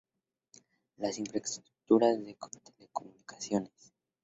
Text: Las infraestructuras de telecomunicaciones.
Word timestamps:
Las 0.97 1.19
infraestructuras 1.19 2.17
de 2.25 2.35
telecomunicaciones. 2.73 3.93